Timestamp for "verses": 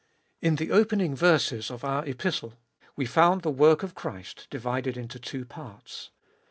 1.15-1.69